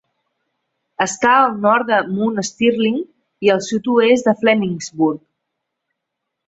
[1.05, 2.99] Està al nord de Mount Sterling
[3.49, 5.25] i al sud-oest de Flemingsburg.